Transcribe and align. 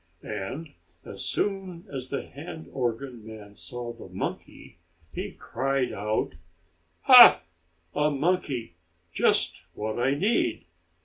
And, 0.23 0.73
as 1.05 1.23
soon 1.23 1.85
as 1.91 2.09
the 2.09 2.25
hand 2.25 2.67
organ 2.71 3.23
man 3.23 3.53
saw 3.53 3.93
the 3.93 4.09
monkey, 4.09 4.79
he 5.13 5.31
cried 5.33 5.93
out: 5.93 6.39
"Ha! 7.01 7.43
A 7.93 8.09
monkey! 8.09 8.77
Just 9.13 9.61
what 9.75 9.99
I 9.99 10.15
need. 10.15 10.65